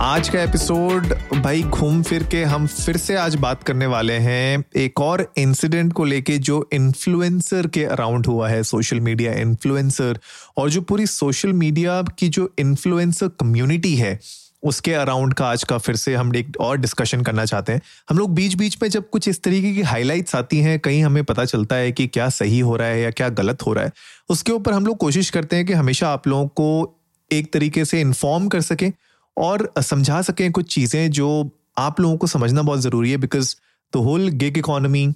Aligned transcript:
आज 0.00 0.28
का 0.28 0.42
एपिसोड, 0.42 1.12
भाई 1.34 1.62
घूम 1.62 2.02
फिर 2.02 2.22
के 2.22 2.42
हम 2.44 2.66
फिर 2.66 2.96
से 2.96 3.14
आज 3.16 3.34
बात 3.34 3.62
करने 3.62 3.86
वाले 3.86 4.12
हैं 4.12 4.64
एक 4.76 5.00
और 5.00 5.32
इंसिडेंट 5.38 5.92
को 5.92 6.04
लेके 6.04 6.36
जो 6.38 6.68
इन्फ्लुएंसर 6.72 7.66
के 7.66 7.84
अराउंड 7.84 8.26
हुआ 8.26 8.48
है 8.48 8.62
सोशल 8.62 9.00
मीडिया 9.00 9.32
इन्फ्लुएंसर 9.32 10.18
और 10.56 10.70
जो 10.70 10.80
पूरी 10.80 11.06
सोशल 11.06 11.52
मीडिया 11.52 12.00
की 12.18 12.28
जो 12.28 12.48
इन्फ्लुएंसर 12.58 13.28
कम्युनिटी 13.40 13.94
है, 13.96 14.18
उसके 14.62 14.92
अराउंड 14.92 15.34
का 15.34 15.46
आज 15.46 15.64
का 15.64 15.78
फिर 15.78 15.96
से 15.96 16.14
हम 16.14 16.34
एक 16.36 16.52
और 16.60 16.76
डिस्कशन 16.76 17.22
करना 17.22 17.44
चाहते 17.44 17.72
हैं। 17.72 17.80
हम 18.10 18.18
लोग 18.18 18.34
बीच 18.34 18.54
बीच 18.54 18.76
में 18.82 18.88
जब 18.90 19.08
कुछ 19.10 19.28
इस 19.28 19.42
तरीके 19.42 19.72
की 19.72 19.82
हाईलाइट्स 19.82 20.36
आती 20.36 20.58
हैं, 20.58 20.78
कहीं 20.78 21.02
हमें 21.04 21.22
पता 21.24 21.44
चलता 21.44 21.76
है 21.76 21.92
कि 21.92 22.06
क्या 22.06 22.28
सही 22.28 22.58
हो 22.58 22.76
रहा 22.76 22.88
है 22.88 23.00
या 23.00 23.10
क्या 23.10 23.28
गलत 23.30 23.66
हो 23.66 23.72
रहा 23.72 23.84
है, 23.84 23.92
उसके 24.28 24.52
ऊपर 24.52 24.72
हम 24.72 24.86
लोग 24.86 24.96
कोशिश 24.96 25.30
करते 25.30 25.56
हैं 25.56 25.66
कि 25.66 25.72
हमेशा 25.72 26.08
आप 26.08 26.28
लोगों 26.28 26.46
को 26.48 26.92
एक 27.30 27.52
तरीके 27.52 27.84
से 27.84 28.00
इन्फॉर्म 28.00 28.48
कर 28.48 28.60
सकें। 28.60 28.92
और 29.36 29.72
समझा 29.80 30.20
सकें 30.22 30.50
कुछ 30.52 30.74
चीज़ें 30.74 31.10
जो 31.10 31.28
आप 31.78 32.00
लोगों 32.00 32.16
को 32.16 32.26
समझना 32.26 32.62
बहुत 32.62 32.80
ज़रूरी 32.80 33.10
है 33.10 33.16
because 33.16 33.54
the 33.92 33.96
whole 33.96 34.28
gig 34.28 34.58
economy 34.58 35.14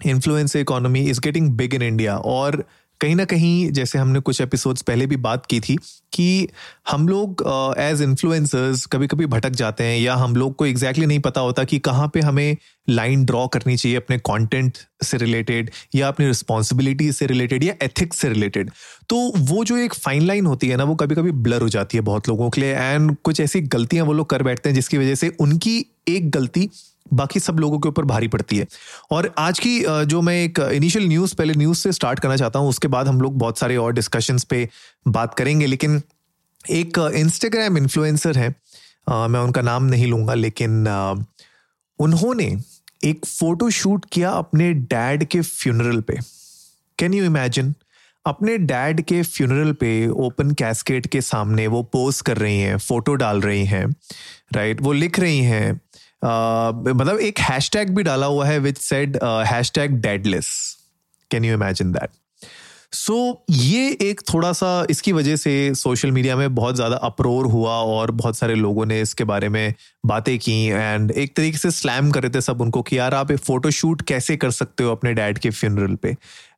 influence 0.00 0.56
economy 0.56 1.00
is 1.00 1.20
getting 1.20 1.50
big 1.50 1.74
in 1.74 1.82
India 1.82 2.16
और 2.16 2.64
कहीं 3.00 3.16
ना 3.16 3.24
कहीं 3.24 3.70
जैसे 3.70 3.98
हमने 3.98 4.20
कुछ 4.20 4.40
एपिसोड्स 4.40 4.82
पहले 4.82 5.06
भी 5.06 5.16
बात 5.16 5.46
की 5.46 5.60
थी 5.60 5.76
कि 6.12 6.48
हम 6.90 7.08
लोग 7.08 7.44
एज 7.78 8.02
इन्फ्लुएंसर्स 8.02 8.86
कभी 8.86 9.06
कभी 9.06 9.26
भटक 9.26 9.50
जाते 9.50 9.84
हैं 9.84 10.00
या 10.00 10.14
हम 10.14 10.36
लोग 10.36 10.56
को 10.56 10.66
एग्जैक्टली 10.66 10.86
exactly 10.86 11.08
नहीं 11.08 11.18
पता 11.18 11.40
होता 11.40 11.64
कि 11.64 11.78
कहाँ 11.78 12.10
पे 12.14 12.20
हमें 12.20 12.56
लाइन 12.88 13.24
ड्रॉ 13.24 13.46
करनी 13.46 13.76
चाहिए 13.76 13.96
अपने 13.96 14.18
कंटेंट 14.18 14.78
से 15.04 15.16
रिलेटेड 15.16 15.70
या 15.94 16.08
अपनी 16.08 16.26
रिस्पॉन्सिबिलिटी 16.26 17.12
से 17.12 17.26
रिलेटेड 17.26 17.64
या 17.64 17.74
एथिक्स 17.82 18.16
से 18.16 18.28
रिलेटेड 18.28 18.70
तो 19.08 19.32
वो 19.38 19.64
जो 19.64 19.76
एक 19.76 19.94
फाइन 19.94 20.22
लाइन 20.22 20.46
होती 20.46 20.68
है 20.68 20.76
ना, 20.76 20.84
वो 20.84 20.94
कभी 20.94 21.14
कभी 21.14 21.30
ब्लर 21.30 21.62
हो 21.62 21.68
जाती 21.68 21.96
है 21.96 22.02
बहुत 22.02 22.28
लोगों 22.28 22.50
के 22.50 22.60
लिए। 22.60 22.74
एंड 22.74 23.16
कुछ 23.24 23.40
ऐसी 23.40 23.60
गलतियाँ 23.60 24.06
वो 24.06 24.12
लोग 24.12 24.30
कर 24.30 24.42
बैठते 24.42 24.68
हैं 24.68 24.74
जिसकी 24.74 24.98
वजह 24.98 25.14
से 25.14 25.28
उनकी 25.40 25.86
एक 26.08 26.30
गलती 26.30 26.70
बाकी 27.12 27.40
सब 27.40 27.58
लोगों 27.60 27.78
के 27.78 27.88
ऊपर 27.88 28.04
भारी 28.04 28.28
पड़ती 28.28 28.56
है। 28.56 28.66
और 29.10 29.32
आज 29.38 29.58
की 29.58 29.78
जो 30.06 30.20
मैं 30.22 30.34
एक 30.44 30.58
इनिशियल 30.60 31.06
न्यूज़ 31.08 31.34
पहले 31.34 31.54
न्यूज़ 31.54 31.78
से 31.78 31.92
स्टार्ट 31.92 32.20
करना 32.20 32.36
चाहता 32.36 32.58
हूँ, 32.58 32.68
उसके 32.68 32.88
बाद 32.88 33.08
हम 33.08 33.20
लोग 33.20 33.38
बहुत 33.38 33.58
सारे 33.58 33.76
और 33.76 33.92
डिस्कशंस 33.92 34.44
पे 34.44 34.68
बात 35.08 35.34
करेंगे, 35.34 35.66
लेकिन 35.66 36.00
एक 36.70 36.98
इंस्टाग्राम 37.14 37.78
इन्फ्लुएंसर 37.78 38.38
है। 38.38 38.48
मैं 39.08 39.40
उनका 39.40 39.62
नाम 39.62 39.84
नहीं 39.84 40.06
लूँगा, 40.06 40.34
लेकिन 40.34 40.86
उन्होंने 41.98 42.56
एक 43.04 43.24
फ़ोटो 43.26 43.70
शूट 43.70 44.04
किया 44.12 44.30
अपने 44.32 44.72
डैड 44.74 45.24
के 45.24 45.40
फ्यूनरल 45.40 46.00
पे। 46.00 46.18
कैन 46.98 47.14
यू 47.14 47.24
इमेजिन 47.24 47.74
अपने 48.24 48.56
डैड 48.58 49.00
के 49.00 49.22
फ्यूनरल 49.22 49.72
पे 49.72 49.90
ओपन 50.08 50.50
कैस्केट 50.50 51.06
के 51.06 51.20
सामने 51.20 51.66
वो 51.66 51.82
पोज 51.82 52.20
कर 52.20 52.38
रही 52.38 52.58
हैं 52.60 52.76
फ़ोटो 52.78 53.14
डाल 53.14 53.40
रही 53.40 53.64
हैं 53.64 53.84
राइट 54.52 54.80
वो 54.82 54.92
लिख 54.92 55.18
रही 55.20 55.38
हैं 55.40 55.80
मतलब 56.26 57.18
एक 57.20 57.38
हैशटैग 57.38 57.90
भी 57.90 58.02
डाला 58.02 58.26
हुआ 58.26 58.46
है 58.46 58.58
which 58.58 58.78
said 58.78 59.18
hashtag 59.24 59.90
dadless 59.90 60.76
can 61.30 61.44
you 61.44 61.54
imagine 61.54 61.92
that 61.92 62.10
so 62.92 63.44
ये 63.50 63.96
एक 64.02 64.20
थोड़ा 64.34 64.52
सा 64.52 64.86
इसकी 64.90 65.12
वजह 65.12 65.36
से 65.36 65.74
सोशल 65.74 66.10
मीडिया 66.10 66.36
में 66.36 66.54
बहुत 66.54 66.74
ज़्यादा 66.74 66.96
अप्रोर 66.96 67.46
हुआ 67.46 67.70
और 67.70 68.10
बहुत 68.10 68.36
सारे 68.36 68.54
लोगों 68.54 68.86
ने 68.86 69.00
इसके 69.00 69.24
बारे 69.24 69.48
में 69.48 69.74
बातें 70.06 70.38
की 70.38 70.66
एंड 70.66 71.10
एक 71.10 71.36
तरीके 71.36 71.58
से 71.58 71.70
स्लैम 71.70 72.10
कर 72.10 72.22
रहे 72.22 72.30
थे 72.30 72.40
सब 72.40 72.60
उनको 72.60 72.82
कि 72.82 72.98
यार 72.98 73.14
आप 73.14 73.32
फ़ोटो 73.32 73.70
शूट 73.70 74.02
कैसे 74.02 74.36
कर 74.36 74.50
सकते 74.50 74.84
हो 74.84 74.90
अपने 74.90 75.14
डैड 75.14 75.38
के 75.38 75.50
फ्यूनरल 75.50 75.94
पे? 75.94 76.10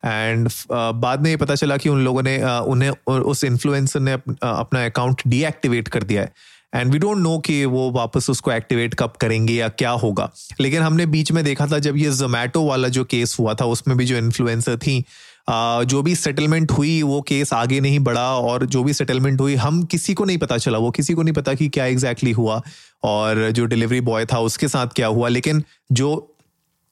एंड 0.04 0.48
बाद 0.72 1.22
में 1.22 1.30
ये 1.30 1.36
पता 1.36 1.54
चला 1.54 1.76
कि 1.76 1.88
उन 1.88 2.04
लोगों 2.04 2.22
ने 2.22 2.42
उन्हें 2.44 2.90
उस 3.08 3.44
इन्फ्लुएंसर 3.44 4.00
ने 4.00 4.12
अप, 4.12 4.22
अपना 4.44 4.84
अकाउंट 4.86 5.22
डीएक्टिवेट 5.26 5.88
कर 5.88 6.02
दिया 6.02 6.22
है। 6.22 6.32
एंड 6.74 6.92
वी 6.92 6.98
डोंट 6.98 7.18
नो 7.18 7.38
कि 7.38 7.64
वो 7.64 7.90
वापस 7.90 8.30
उसको 8.30 8.52
एक्टिवेट 8.52 8.94
कब 8.94 9.12
करेंगे 9.20 9.54
या 9.54 9.68
क्या 9.68 9.90
होगा। 9.90 10.30
लेकिन 10.60 10.82
हमने 10.82 11.06
बीच 11.06 11.32
में 11.32 11.42
देखा 11.44 11.66
था 11.66 11.78
जब 11.78 11.96
ये 11.96 12.10
जोमैटो 12.10 12.64
वाला 12.64 12.88
जो 12.88 13.04
केस 13.04 13.36
हुआ 13.40 13.54
था, 13.54 13.64
उसमें 13.64 13.96
भी 13.96 14.04
जो 14.04 14.16
इन्फ्लुएंसर 14.16 14.76
थी 14.76 15.04
जो 15.50 16.02
भी 16.02 16.14
सेटलमेंट 16.14 16.72
हुई, 16.72 17.02
वो 17.02 17.20
केस 17.22 17.52
आगे 17.52 17.80
नहीं 17.80 17.98
बढ़ा 17.98 18.30
और 18.36 18.66
जो 18.66 18.82
भी 18.84 18.92
सेटलमेंट 18.92 19.40
हुई, 19.40 19.54
हम 19.54 19.82
किसी 19.82 20.14
को 20.14 20.24
नहीं 20.24 20.38
पता 20.38 20.58
चला। 20.58 20.78
वो 20.78 20.90
किसी 20.90 21.14
को 21.14 21.22
नहीं 21.22 21.34
पता 21.34 21.54
कि 21.54 21.68
क्या 21.68 21.84
एग्जैक्टली 21.86 22.30
exactly 22.30 22.54
हुआ 22.54 22.62
और 23.04 23.50
जो 23.50 23.64
डिलीवरी 23.64 24.00
बॉय 24.00 24.26
था, 24.26 24.38
उसके 24.38 24.68
साथ 24.68 24.86
क्या 24.86 25.06
हुआ। 25.06 25.28
लेकिन 25.28 25.62
जो 25.92 26.34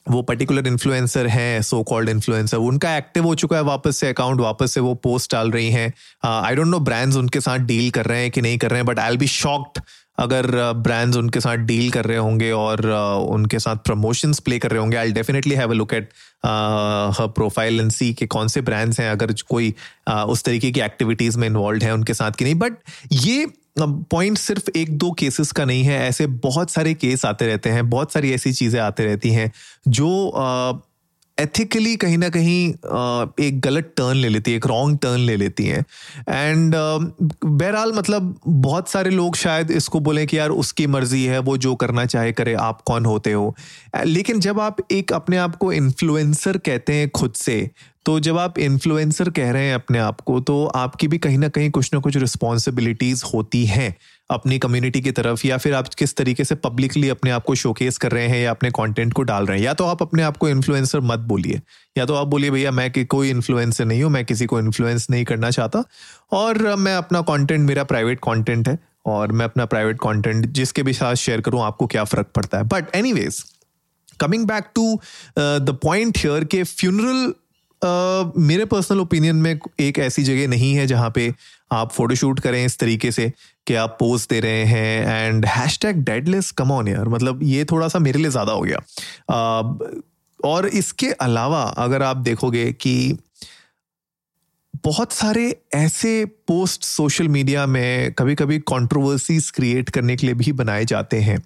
वो 0.08 0.22
पर्टिकुलर 0.22 0.66
इन्फ्लुएंसर 0.66 1.26
हैं 1.26 1.62
सो 1.62 1.82
कॉल्ड 1.82 2.08
इन्फ्लुएंसर 2.08 2.56
उनका 2.56 2.96
एक्टिव 2.96 3.24
हो 3.24 3.34
चुका 3.34 3.56
है 3.56 3.62
वापस 3.62 3.96
से 3.96 4.08
अकाउंट 4.08 4.40
वापस 4.40 4.72
से 4.72 4.80
वो 4.80 4.94
पोस्ट 4.94 5.32
डाल 5.32 5.50
रही 5.50 5.70
हैं। 5.70 5.92
आई 6.24 6.54
डोंट 6.54 6.68
नो 6.68 6.78
ब्रांड्स 6.80 7.16
उनके 7.16 7.40
साथ 7.40 7.58
डील 7.58 7.90
कर 7.90 8.06
रहे 8.06 8.22
हैं 8.22 8.30
कि 8.30 8.40
नहीं 8.40 8.58
कर 8.58 8.70
रहे 8.70 8.78
हैं 8.78 8.86
but 8.86 8.98
I 8.98 9.10
L 9.10 9.16
be 9.16 9.26
shocked 9.26 9.80
अगर 10.18 10.46
ब्रांड्स 10.72 11.16
uh, 11.16 11.22
उनके 11.22 11.40
साथ 11.40 11.56
डील 11.56 11.90
कर 11.90 12.04
रहे 12.04 12.16
होंगे 12.16 12.50
और 12.52 12.80
uh, 12.80 13.34
उनके 13.34 13.58
साथ 13.58 13.76
प्रमोशंस 13.76 14.38
प्ले 14.38 14.58
कर 14.58 14.70
रहे 14.70 14.80
होंगे। 14.80 14.96
I 14.96 15.12
definitely 15.12 15.54
have 15.54 15.70
a 15.70 15.74
look 15.74 15.92
at 15.94 16.08
her 17.18 17.26
profile 17.28 17.80
and 17.80 17.90
see 17.90 18.12
के 18.14 18.26
कौन 18.26 18.48
से 18.48 18.60
ब्रांड्स 18.60 19.00
हैं 19.00 19.10
अगर 19.10 19.34
कोई 19.48 19.74
uh, 20.10 20.24
उस 20.24 20.44
तरीके 20.44 20.70
की 20.70 20.80
एक्टिविटीज़ 20.80 21.38
में 21.38 21.46
इन्वॉल्व 21.48 21.82
है 21.82 21.92
उनके 21.94 22.14
साथ 22.14 22.32
की 22.32 22.44
नहीं। 22.44 22.54
बट 22.54 22.72
ये 23.12 23.46
पॉइंट 23.78 24.38
सिर्फ़ 24.38 24.70
एक 24.76 24.96
दो 24.98 25.10
केसेस 25.10 25.52
का 25.52 25.64
नहीं 25.64 25.84
है, 25.84 26.00
ऐसे 26.08 26.26
बहुत 26.26 26.70
सारे 26.70 26.94
केस 26.94 27.24
आते 27.24 27.46
रहते 27.46 27.70
हैं, 27.70 27.88
बहुत 27.90 28.12
सारी 28.12 28.32
ऐसी 28.32 28.52
चीज़ें 28.52 28.80
आते 28.80 29.04
रहती 29.04 29.30
हैं, 29.30 29.50
जो 29.88 30.82
एथिकली 31.38 31.96
कहीं 31.96 32.18
ना 32.18 32.28
कहीं 32.28 32.68
एक 33.40 33.60
गलत 33.60 33.92
टर्न 33.96 34.16
ले 34.16 34.28
लेती 34.28 34.50
है, 34.50 34.56
एक 34.56 34.66
रॉन्ग 34.66 34.98
टर्न 34.98 35.20
ले 35.20 35.36
लेती 35.36 35.66
हैं। 35.66 35.84
एंड 36.28 36.74
बहरहाल 36.74 37.92
मतलब 37.92 38.38
बहुत 38.46 38.88
सारे 38.88 39.10
लोग 39.10 39.36
शायद 39.36 39.70
इसको 39.70 40.00
बोले 40.00 40.24
कि 40.26 40.38
यार 40.38 40.50
उसकी 40.50 40.86
मर्ज़ी 40.86 41.24
है, 41.24 41.38
वो 41.38 41.56
जो 41.56 41.74
करना 41.74 42.04
चाहे 42.06 42.32
करे, 42.32 42.54
आप 42.54 42.80
कौन 42.80 43.04
होते 43.04 43.32
हो? 43.32 43.54
लेकिन 44.04 44.40
जब 44.40 44.60
आप 44.60 44.76
एक 44.92 45.12
अपने 45.12 45.36
आप 45.36 45.56
को 45.56 45.72
इन्फ्लुएंसर 45.72 46.58
कहते 46.58 46.94
हैं 46.94 47.10
खुद 47.10 47.32
से 47.32 47.70
तो 48.06 48.20
जब 48.20 48.38
आप 48.38 48.58
इन्फ्लुएंसर 48.58 49.28
कह 49.30 49.50
रहे 49.50 49.66
हैं 49.66 49.74
अपने 49.74 49.98
आप 49.98 50.20
को 50.20 50.40
तो 50.40 50.66
आपकी 50.66 51.08
भी 51.08 51.18
कहीं 51.18 51.38
ना 51.38 51.48
कहीं 51.48 51.70
कुछ 51.70 51.90
ना 51.94 52.00
कुछ 52.00 52.16
रिस्पॉन्सिबिलिटीज 52.16 53.22
होती 53.34 53.64
हैं 53.66 53.94
अपनी 54.30 54.58
कम्युनिटी 54.58 55.00
की 55.00 55.10
तरफ़, 55.10 55.46
या 55.46 55.56
फिर 55.56 55.74
आप 55.74 55.88
किस 55.88 56.16
तरीके 56.16 56.44
से 56.44 56.54
पब्लिकली 56.54 57.08
अपने 57.08 57.30
आप 57.30 57.44
को 57.44 57.54
शोकेस 57.54 57.98
कर 57.98 58.12
रहे 58.12 58.28
हैं, 58.28 58.38
या 58.38 58.50
अपने 58.50 58.70
कंटेंट 58.70 59.12
को 59.12 59.22
डाल 59.22 59.46
रहे 59.46 59.58
हैं? 59.58 59.64
या 59.64 59.74
तो 59.74 59.84
आप 59.84 60.02
अपने 60.02 60.22
आप 60.22 60.36
को 60.36 60.48
इन्फ्लुएंसर 60.48 61.00
मत 61.00 61.18
बोलिए। 61.18 61.60
या 61.98 62.06
तो 62.06 62.14
आप 62.14 62.26
बोलिए, 62.26 62.50
भैया, 62.50 62.70
मैं 62.70 62.90
कि 62.90 63.04
कोई 63.04 63.30
इन्फ्लुएंसर 63.30 63.84
नहीं 63.84 64.02
हूँ, 64.02 64.10
मैं 64.10 64.24
किसी 64.24 64.46
को 64.46 64.58
इन्फ्लुएंस 64.58 65.06
नहीं 65.10 65.24
करना 65.24 65.50
चाहता। 65.50 65.84
और 66.32 66.76
मैं 66.76 66.96
अपना 66.96 67.20
कॉन्टेंट 67.20 67.66
मेरा 67.68 67.84
प्राइवेट 67.84 68.20
कॉन्टेंट 68.20 68.68
है, 68.68 68.78
और 69.06 69.32
मैं 69.32 69.44
अपना 69.44 69.64
प्राइवेट 69.64 69.98
कॉन्टेंट 69.98 70.46
जिसके 70.46 70.82
भी 70.82 70.92
साथ 70.92 71.14
शेयर 71.14 71.40
करूँ, 71.40 71.62
आपको 71.62 71.86
क्या 71.86 72.04
फ़र्क 72.04 72.26
पड़ता 72.36 72.58
है? 72.58 72.64
But 72.64 72.94
any 72.94 73.28
coming 74.20 74.46
back 74.46 74.64
to 74.74 75.00
the 75.38 75.78
point 75.82 76.18
here 76.18 76.44
के 76.44 76.62
फ्यूनरल 76.62 77.32
Uh, 77.84 78.32
मेरे 78.38 78.64
पर्सनल 78.64 79.00
ओपिनियन 79.00 79.36
में 79.36 79.58
एक 79.80 79.98
ऐसी 79.98 80.22
जगह 80.22 80.48
नहीं 80.48 80.74
है 80.74 80.86
जहाँ 80.86 81.10
पे 81.14 81.34
आप 81.72 81.92
फोटोशूट 81.92 82.40
करें 82.40 82.64
इस 82.66 82.78
तरीके 82.78 83.12
से 83.12 83.32
कि 83.66 83.74
आप 83.74 83.96
पोज 84.00 84.26
दे 84.30 84.40
रहे 84.40 84.64
हैं 84.64 85.26
and 85.26 85.46
hashtag 85.78 85.96
deadless 85.96 86.50
come 86.50 86.70
on 86.70 86.88
यार। 86.88 87.08
मतलब 87.08 87.42
ये 87.42 87.64
थोड़ा 87.64 87.88
सा 87.88 87.98
मेरे 87.98 88.18
लिए 88.18 88.30
ज़्यादा 88.30 88.52
हो 88.52 88.60
गया। 88.60 88.78
uh, 88.78 90.02
और 90.44 90.66
इसके 90.66 91.10
अलावा 91.10 91.62
अगर 91.62 92.02
आप 92.02 92.16
देखोगे 92.16 92.72
कि 92.72 93.18
बहुत 94.84 95.12
सारे 95.12 95.44
ऐसे 95.74 96.24
पोस्ट 96.48 96.84
सोशल 96.84 97.28
मीडिया 97.28 97.66
में 97.66 98.12
कभी 98.12 98.34
कभी 98.34 98.58
कंट्रोवर्सीज 98.68 99.50
क्रिएट 99.50 99.90
करने 99.90 100.16
के 100.16 100.26
लिए 100.26 100.34
भी 100.34 100.52
बनाए 100.52 100.84
जाते 100.84 101.20
हैं। 101.20 101.36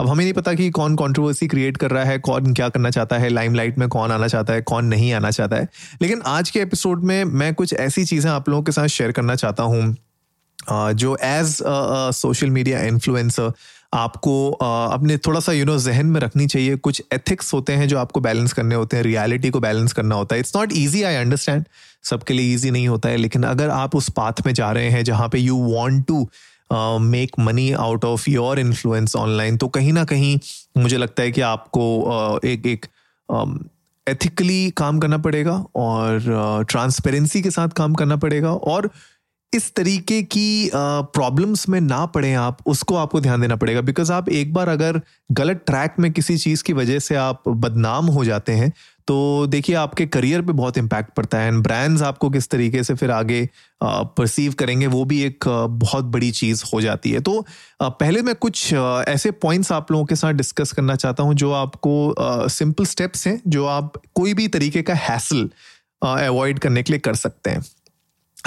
अब 0.00 0.08
हमें 0.08 0.22
नहीं 0.24 0.34
पता 0.34 0.52
कि 0.54 0.68
कौन 0.70 0.96
कंट्रोवर्सी 0.96 1.46
क्रिएट 1.48 1.76
कर 1.76 1.90
रहा 1.90 2.04
है, 2.04 2.18
कौन 2.18 2.54
क्या 2.54 2.68
करना 2.68 2.90
चाहता 2.90 3.18
है 3.18 3.28
लाइमलाइट 3.28 3.78
में 3.78 3.88
कौन 3.88 4.12
आना 4.12 4.28
चाहता 4.28 4.52
है, 4.52 4.62
कौन 4.62 4.84
नहीं 4.84 5.12
आना 5.12 5.30
चाहता 5.30 5.56
है। 5.56 5.68
लेकिन 6.02 6.22
आज 6.26 6.50
के 6.50 6.60
एपिसोड 6.60 7.04
में 7.04 7.24
मैं 7.24 7.52
कुछ 7.54 7.74
ऐसी 7.74 8.04
चीज़ें 8.04 8.30
आप 8.30 8.48
लोगों 8.48 8.62
के 8.62 8.72
साथ 8.72 8.86
शेयर 8.88 9.12
करना 9.12 9.34
चाहता 9.34 9.62
हूँ 9.62 9.94
जो 10.68 11.16
एज 11.16 11.56
सोशल 12.16 12.50
मीडिया 12.50 12.80
इन्फ्लुएंसर 12.84 13.52
आपको 13.92 14.50
अपने 14.52 15.16
थोड़ा 15.18 15.40
सा 15.40 15.52
यू 15.52 15.64
नो 15.64 15.76
जहन 15.78 16.06
में 16.06 16.20
रखनी 16.20 16.46
चाहिए। 16.46 16.76
कुछ 16.76 17.02
एथिक्स 17.12 17.52
होते 17.54 17.72
हैं 17.72 17.88
जो 17.88 17.98
आपको 17.98 18.20
बैलेंस 18.20 18.52
करने 18.52 18.74
होते 18.74 18.96
हैं 18.96 19.04
रियलिटी 19.04 19.50
को 19.50 19.60
बैलेंस 19.60 19.92
करना 19.92 20.14
होता 20.14 20.34
है। 20.34 20.40
It's 20.40 20.56
not 20.56 20.72
easy 20.72 21.02
I 21.02 21.14
understand 21.14 21.64
सबके 22.02 22.34
लिए 22.34 22.54
ईजी 22.54 22.70
नहीं 22.70 22.88
होता 22.88 23.08
है 23.08 23.16
लेकिन 23.16 23.42
अगर 23.42 23.70
आप 23.70 23.96
उस 23.96 24.10
पाथ 24.10 24.46
में 24.46 24.52
जा 24.54 24.70
रहे 24.72 24.90
हैं 24.90 25.04
जहाँ 25.04 25.28
पे 25.28 25.38
you 25.38 25.56
want 25.56 26.06
to 26.06 26.28
make 27.00 27.38
money 27.38 27.70
out 27.72 28.04
of 28.04 28.30
your 28.30 28.58
influence 28.58 29.16
online 29.16 29.56
तो 29.56 29.68
कहीं 29.68 29.92
ना 29.92 30.04
कहीं 30.04 30.38
मुझे 30.78 30.96
लगता 30.96 31.22
है 31.22 31.32
कि 31.32 31.40
आपको 31.40 32.38
uh, 32.38 32.44
एक 32.44 32.66
एक 32.66 32.86
एथिकली 34.06 34.70
काम 34.70 34.98
करना 34.98 35.18
पड़ेगा 35.18 35.52
और 35.76 36.64
ट्रांसपेरेंसी 36.68 37.42
के 37.42 37.50
साथ 37.50 37.68
काम 37.68 37.94
करना 37.94 38.16
पड़ेगा। 38.16 38.52
और 38.52 38.90
इस 39.52 39.72
तरीके 39.74 40.22
की 40.24 40.70
प्रॉब्लम्स 40.74 41.68
में 41.68 41.80
ना 41.80 42.04
पड़े 42.06 42.32
आप, 42.34 42.58
उसको 42.66 42.96
आपको 42.96 43.20
ध्यान 43.20 43.40
देना 43.40 43.56
पड़ेगा। 43.56 43.80
बिकॉज़ 43.80 44.12
आप 44.12 44.28
एक 44.28 44.52
बार 44.54 44.68
अगर 44.68 45.00
गलत 45.32 45.62
ट्रैक 45.66 45.94
में 46.00 46.10
किसी 46.12 46.36
चीज़ 46.38 46.62
की 46.64 46.72
वजह 46.72 46.98
से 46.98 47.14
आप 47.16 47.48
बदनाम 47.48 48.06
हो 48.06 48.24
जाते 48.24 48.52
हैं 48.52 48.72
तो 49.08 49.46
देखिए 49.46 49.74
आपके 49.76 50.04
करियर 50.06 50.42
पे 50.42 50.52
बहुत 50.52 50.76
इम्पैक्ट 50.78 51.14
पड़ता 51.14 51.38
है। 51.38 51.48
एंड 51.48 51.62
ब्रांड्स 51.62 52.02
आपको 52.02 52.28
किस 52.30 52.48
तरीके 52.50 52.82
से 52.84 52.94
फिर 52.94 53.10
आगे 53.10 53.48
परसीव 53.82 54.52
करेंगे, 54.58 54.86
वो 54.86 55.04
भी 55.04 55.22
एक 55.22 55.44
बहुत 55.80 56.04
बड़ी 56.06 56.30
चीज़ 56.32 56.62
हो 56.74 56.80
जाती 56.80 57.10
है। 57.10 57.20
तो 57.20 57.44
पहले 57.80 58.22
मैं 58.22 58.34
कुछ 58.36 58.72
ऐसे 58.72 59.30
पॉइंट्स 59.30 59.72
आप 59.72 59.92
लोगों 59.92 60.04
के 60.04 60.16
साथ 60.16 60.32
डिस्कस 60.32 60.72
करना 60.72 60.96
चाहता 60.96 61.22
हूँ, 61.22 61.34
जो 61.34 61.52
आपको 61.52 62.48
सिंपल 62.50 62.84
स्टेप्स 62.84 63.26
हैं, 63.26 63.40
जो 63.46 63.66
आप 63.66 64.00
कोई 64.14 64.34
भी 64.34 64.48
तरीके 64.48 64.82
का 64.82 64.94
हैसल 64.94 65.48
अवॉइड 66.02 66.58
करने 66.58 66.82
के 66.82 66.92
लिए 66.92 67.00
कर 67.00 67.14
सकते 67.16 67.50
हैं। 67.50 67.64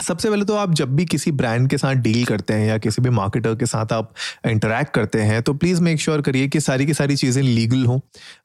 सबसे 0.01 0.29
पहले 0.29 0.45
तो 0.45 0.55
आप 0.55 0.73
जब 0.73 0.95
भी 0.95 1.05
किसी 1.05 1.31
ब्रांड 1.31 1.69
के 1.69 1.77
साथ 1.77 1.95
डील 2.03 2.23
करते 2.25 2.53
हैं 2.53 2.67
या 2.67 2.77
किसी 2.77 3.01
भी 3.01 3.09
मार्केटर 3.09 3.55
के 3.55 3.65
साथ 3.65 3.93
आप 3.93 4.13
इंटरेक्ट 4.47 4.93
करते 4.93 5.19
हैं 5.21 5.41
तो 5.41 5.53
प्लीज़ 5.53 5.81
मेक 5.81 5.99
श्योर 6.01 6.21
करिए 6.21 6.47
कि 6.47 6.59
सारी 6.59 6.85
की 6.85 6.93
सारी 6.93 7.15
चीज़ें 7.15 7.41
लीगल 7.43 7.85
हों 7.85 7.99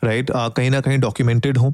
राइट 0.05 0.31
कहीं 0.57 0.71
ना 0.71 0.81
कहीं 0.81 0.99
डॉक्यूमेंटेड 0.99 1.59
हों। 1.59 1.71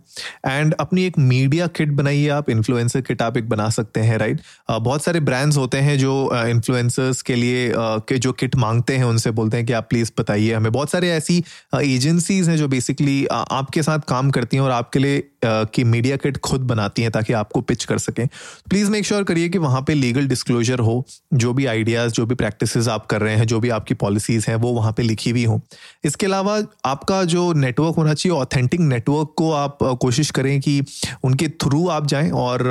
एंड 0.47 0.75
अपनी 0.81 1.05
एक 1.05 1.19
मीडिया 1.19 1.67
किट 1.67 1.93
बनाइए 1.93 2.29
आप 2.29 2.51
इन्फ्लुएंसर 2.51 3.01
किट 3.01 3.23
आप 3.23 3.37
एक 3.37 3.49
बना 3.49 3.69
सकते 3.71 4.01
हैं 4.01 4.19
राइट 4.19 4.41
बहुत 4.71 5.05
सारे 5.05 5.21
ब्रांड्स 5.21 5.57
होते 5.57 5.79
हैं 5.79 5.99
जो 5.99 6.15
इन्फ्लुएंसर्स 6.47 7.23
के 7.23 7.35
लिए 7.35 7.73
के 7.77 8.19
जो 8.19 8.33
किट 8.35 8.57
मांगते 8.57 8.97
हैं, 8.97 9.05
उनसे 9.05 9.31
बोलते 9.33 9.57
हैं 9.57 9.67
कि 9.67 9.73
आप 9.73 9.87
प्लीज़ 9.91 10.13
बताइए 10.19 10.53
हमें। 10.53 10.71
बहुत 10.73 10.91
सारे 10.91 11.11
ऐसी 11.11 11.43
एजेंसीज 11.75 12.49
हैं 12.49 12.57
जो 12.57 12.69
बेसिकली 12.69 13.25
आपके 13.33 13.83
साथ 13.83 13.99
काम 14.09 14.31
करती 14.31 14.57
हैं 14.57 14.65
और 14.65 14.71
आपके 14.71 14.99
लिए 14.99 15.23
की 15.47 15.85
मीडिया 15.85 16.17
किट 16.17 16.37
खुद 16.39 16.61
बनाती 16.63 17.03
हैं 17.03 17.11
ताकि 17.11 17.33
आपको 17.33 17.61
पिच 17.61 17.85
कर 17.85 17.99
सकें। 17.99 18.27
प्लीज़ 18.71 18.91
मेक 18.91 19.05
श्योर 19.05 19.25
करिए 19.25 19.49
कि 19.49 19.59
वहाँ 19.65 19.83
पे 19.83 19.95
लीगल 19.95 20.27
डिस्क्लोजर 20.27 20.79
हो, 20.79 21.05
जो 21.35 21.53
भी 21.53 21.67
आइडियाज़ 21.67 22.13
जो 22.13 22.27
भी 22.27 22.35
प्रैक्टिसेस 22.35 22.89
आप 22.89 23.07
कर 23.07 23.21
रहे 23.21 23.37
हैं, 23.37 23.47
जो 23.47 23.61
भी 23.61 23.69
आपकी 23.71 23.95
पॉलिसीज़ 23.95 24.47
हैं, 24.49 24.57
वो 24.57 24.73
वहाँ 24.73 24.93
पे 24.93 25.03
लिखी 25.03 25.31
हुई 25.31 25.45
हो। 25.45 25.61
इसके 26.05 26.27
अलावा 26.27 26.59
आपका 26.85 27.23
जो 27.25 27.53
नेटवर्क 27.53 27.97
होना 27.97 28.15
चाहिए 28.15 28.39
ऑथेंटिक 28.39 28.81
नेटवर्क 28.81 29.35
को 29.37 29.51
आप 29.53 29.79
कोशिश 30.03 30.31
करें 30.31 30.61
कि 30.61 30.81
उनके 31.25 31.49
थ्रू 31.49 31.87
आप 31.89 32.07
जाएँ 32.07 32.31
और 32.31 32.71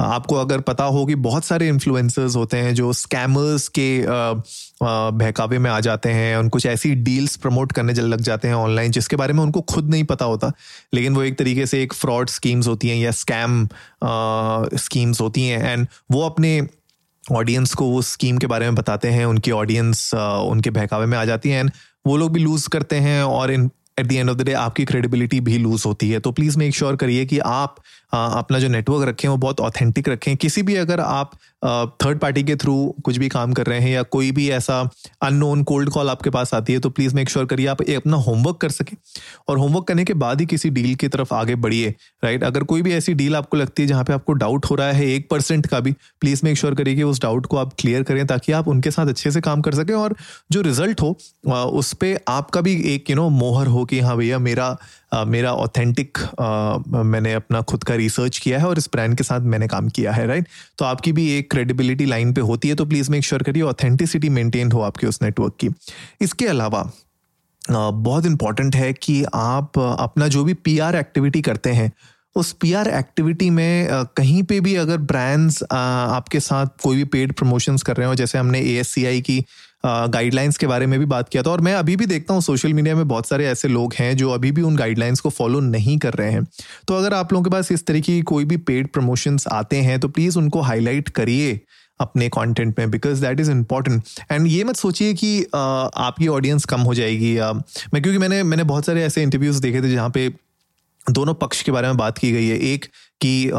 आपको 0.00 0.34
अगर 0.34 0.60
पता 0.60 0.84
हो 0.84 1.04
कि 1.06 1.14
बहुत 1.14 1.44
सारे 1.44 1.68
इन्फ्लुएंसर्स 1.68 2.36
होते 2.36 2.56
हैं, 2.56 2.74
जो 2.74 2.92
स्कैमर्स 2.92 3.68
के 3.78 3.88
बहकावे 4.80 5.58
में 5.58 5.70
आ 5.70 5.78
जाते 5.80 6.10
हैं 6.10 6.36
उन 6.36 6.48
कुछ 6.48 6.66
ऐसी 6.66 6.94
डील्स 6.94 7.36
प्रमोट 7.36 7.72
करने 7.72 7.92
लग 7.92 8.20
जाते 8.20 8.48
हैं 8.48 8.54
ऑनलाइन 8.54 8.90
जिसके 8.90 9.16
बारे 9.16 9.32
में 9.32 9.42
उनको 9.42 9.60
खुद 9.60 9.90
नहीं 9.90 10.04
पता 10.04 10.24
होता। 10.24 10.52
लेकिन 10.94 11.14
वो 11.14 11.22
एक 11.22 11.38
तरीके 11.38 11.66
से 11.66 11.82
एक 11.82 11.92
फ्रॉड 11.92 12.28
स्कीम्स 12.28 12.68
होती 12.68 12.88
हैं 12.88 12.96
या 12.96 13.10
स्कैम 13.12 13.66
स्कीम्स 14.78 15.20
होती 15.20 15.46
हैं 15.46 15.72
एंड 15.72 15.86
वो 16.10 16.22
अपने 16.22 16.60
ऑडियंस 17.24 17.74
को 17.74 17.84
वो 17.84 18.02
स्कीम 18.02 18.38
के 18.38 18.46
बारे 18.46 18.66
में 18.66 18.74
बताते 18.74 19.08
हैं, 19.08 19.24
उनकी 19.26 19.50
ऑडियंस 19.52 20.10
उनके 20.14 20.70
बहकावे 20.70 21.06
में 21.06 21.18
आ 21.18 21.24
जाती 21.24 21.50
है 21.50 21.60
एंड 21.60 21.70
वो 22.06 22.16
लोग 22.16 22.32
भी 22.32 22.40
लूज 22.40 22.66
करते 22.66 22.96
हैं 22.96 23.22
और 23.22 23.50
in 23.50 23.70
at 23.98 24.06
the 24.06 24.12
end 24.12 24.30
of 24.30 24.36
the 24.36 24.42
day 24.42 24.52
आपकी 24.52 24.84
क्रेडिबिलिटी 24.84 25.40
भी 25.40 25.58
लूज 25.58 25.82
होती 25.86 26.10
है। 26.10 26.18
तो 26.20 26.30
प्लीज़ 26.32 26.58
मेक 26.58 26.74
श्योर 26.74 26.96
करिए 26.96 27.24
कि 27.26 27.38
आप 27.40 27.76
अपना 28.12 28.58
जो 28.58 28.68
नेटवर्क 28.68 29.08
रखें 29.08 29.28
वो 29.28 29.36
बहुत 29.36 29.60
ऑथेंटिक 29.60 30.08
रखें। 30.08 30.36
किसी 30.36 30.62
भी 30.62 30.74
अगर 30.76 31.00
आप 31.00 31.32
थर्ड 31.66 32.18
पार्टी 32.18 32.42
के 32.42 32.56
थ्रू 32.56 32.94
कुछ 33.04 33.16
भी 33.16 33.28
काम 33.28 33.52
कर 33.52 33.66
रहे 33.66 33.80
हैं 33.80 33.90
या 33.90 34.02
कोई 34.02 34.30
भी 34.32 34.48
ऐसा 34.50 34.90
अननोन 35.22 35.62
कोल्ड 35.62 35.90
कॉल 35.90 36.10
आपके 36.10 36.30
पास 36.30 36.54
आती 36.54 36.72
है 36.72 36.78
तो 36.78 36.90
प्लीज़ 36.90 37.14
मेक 37.14 37.28
श्योर 37.28 37.46
करिए 37.46 37.66
आप 37.66 37.82
अपना 37.82 38.16
होमवर्क 38.16 38.56
कर 38.56 38.68
सकें। 38.68 38.96
और 39.48 39.58
होमवर्क 39.58 39.86
करने 39.86 40.04
के 40.04 40.14
बाद 40.14 40.40
ही 40.40 40.46
किसी 40.46 40.70
डील 40.70 40.94
की 40.94 41.08
तरफ़ 41.08 41.34
आगे 41.34 41.54
बढ़िए 41.54 41.94
राइट 42.24 42.44
अगर 42.44 42.62
कोई 42.62 42.82
भी 42.82 42.92
ऐसी 42.92 43.14
डील 43.14 43.36
आपको 43.36 43.56
लगती 43.56 43.82
है 43.82 43.88
जहाँ 43.88 44.04
पे 44.04 44.12
आपको 44.12 44.32
डाउट 44.32 44.66
हो 44.66 44.74
रहा 44.74 44.92
है 44.92 45.06
एक 45.06 45.28
परसेंट 45.30 45.66
का 45.66 45.80
भी 45.80 45.92
प्लीज़ 46.20 46.40
मेक 46.44 46.56
श्योर 46.56 46.74
करिए 46.74 46.94
कि 46.94 47.02
उस 47.02 47.22
डाउट 47.22 47.46
को 47.46 47.56
आप 47.56 47.72
क्लियर 47.78 48.02
करें 48.02 48.26
ताकि 48.26 48.52
आप 48.52 48.68
उनके 48.68 48.90
साथ 48.90 49.06
अच्छे 49.06 49.30
से 49.30 49.40
काम 49.40 49.60
कर 49.60 49.74
सकें 49.74 49.94
और 49.94 50.16
जो 50.52 50.60
रिज़ल्ट 50.60 51.00
हो 51.00 51.18
उस 51.54 51.92
पर 51.92 52.18
आपका 52.28 52.60
भी 52.60 52.94
एक 52.94 53.10
यू 53.10 53.16
नो 53.16 53.28
मोहर 53.28 53.66
हो 53.66 53.84
कि 53.84 54.00
हाँ 54.00 54.16
भैया 54.16 54.38
मेरा 54.38 54.76
मेरा 55.12 55.52
ऑथेंटिक 55.52 56.18
मैंने 56.88 57.32
अपना 57.32 57.60
खुद 57.62 57.84
का 57.84 57.94
रिसर्च 57.94 58.38
किया 58.38 58.58
है 58.58 58.66
और 58.66 58.78
इस 58.78 58.88
ब्रांड 58.92 59.16
के 59.16 59.24
साथ 59.24 59.40
मैंने 59.40 59.68
काम 59.68 59.88
किया 59.88 60.12
है 60.12 60.26
राइट 60.26 60.48
तो 60.78 60.84
आपकी 60.84 61.12
भी 61.12 61.30
एक 61.30 61.50
क्रेडिबिलिटी 61.50 62.04
लाइन 62.04 62.32
पे 62.34 62.40
होती 62.40 62.68
है 62.68 62.74
तो 62.74 62.84
प्लीज़ 62.84 63.10
मेक 63.10 63.24
श्योर 63.24 63.42
करिए 63.42 63.62
ऑथेंटिसिटी 63.62 64.28
मेंटेन 64.28 64.72
हो 64.72 64.80
आपके 64.80 65.06
उस 65.06 65.22
नेटवर्क 65.22 65.56
की। 65.60 65.68
इसके 66.20 66.46
अलावा 66.46 66.90
बहुत 67.70 68.26
इंपॉर्टेंट 68.26 68.76
है 68.76 68.92
कि 68.92 69.22
आप 69.34 69.78
अपना 69.78 70.28
जो 70.28 70.44
भी 70.44 70.54
पीआर 70.54 70.96
एक्टिविटी 70.96 71.42
करते 71.42 71.70
हैं, 71.70 71.90
उस 72.36 72.52
पीआर 72.52 72.88
एक्टिविटी 72.88 73.48
में 73.50 73.88
कहीं 74.16 74.42
पे 74.42 74.60
भी 74.60 74.74
अगर 74.76 74.98
ब्रांड्स 74.98 75.62
आपके 75.72 76.40
साथ 76.40 76.66
कोई 76.82 76.96
भी 76.96 77.04
पेड 77.04 77.32
प्रमोशंस 77.32 77.82
कर 77.82 77.96
रहे 77.96 78.08
हो, 78.08 78.14
जैसे 78.14 78.38
हमने 78.38 78.60
एएससीआई 78.60 79.20
की 79.20 79.44
गाइडलाइंस 79.84 80.56
के 80.58 80.66
बारे 80.66 80.86
में 80.86 80.98
भी 81.00 81.06
बात 81.06 81.28
किया 81.28 81.42
था 81.42 81.50
और 81.50 81.60
मैं 81.60 81.74
अभी 81.74 81.96
भी 81.96 82.06
देखता 82.06 82.34
हूँ 82.34 82.42
सोशल 82.42 82.72
मीडिया 82.72 82.94
में 82.96 83.06
बहुत 83.08 83.26
सारे 83.28 83.46
ऐसे 83.46 83.68
लोग 83.68 83.94
हैं 83.94 84.16
जो 84.16 84.30
अभी 84.30 84.50
भी 84.52 84.62
उन 84.62 84.76
गाइडलाइंस 84.76 85.20
को 85.20 85.30
फॉलो 85.30 85.60
नहीं 85.60 85.96
कर 85.98 86.14
रहे 86.14 86.30
हैं। 86.30 86.44
तो 86.88 86.94
अगर 86.94 87.14
आप 87.14 87.32
लोगों 87.32 87.44
के 87.44 87.50
पास 87.50 87.72
इस 87.72 87.86
तरीके 87.86 88.12
की 88.12 88.22
कोई 88.24 88.44
भी 88.44 88.56
पेड 88.56 88.88
प्रमोशंस 88.88 89.46
आते 89.52 89.76
हैं 89.78 89.98
तो 90.00 90.08
प्लीज़ 90.08 90.38
उनको 90.38 90.60
हाईलाइट 90.60 91.08
करिए 91.10 91.60
अपने 92.00 92.28
कंटेंट 92.28 92.78
में 92.78 92.90
because 92.90 93.20
that 93.20 93.40
is 93.40 93.50
important 93.50 94.02
and 94.32 94.46
ये 94.46 94.64
मत 94.64 94.76
सोचिए 94.76 95.14
कि 95.14 95.42
आपकी 95.54 96.28
ऑडियंस 96.28 96.64
कम 96.64 96.80
हो 96.80 96.94
जाएगी 96.94 97.36
या 97.38 97.52
मैं, 97.52 98.02
क्योंकि 98.02 98.18
मैंने 98.18 98.42
मैंने 98.42 98.64
बहुत 98.64 98.86
सारे 98.86 99.04
ऐसे 99.04 99.22
इंटरव्यूज़ 99.22 99.60
देखे 99.62 99.82
थे 99.82 99.92
जहाँ 99.92 100.10
पे 100.10 100.28
दोनों 101.06 101.34
पक्ष 101.34 101.62
के 101.62 101.72
बारे 101.72 101.88
में 101.88 101.96
बात 101.96 102.18
की 102.18 102.32
गई 102.32 102.46
है। 102.46 102.58
एक 102.64 102.84
कि 103.20 103.50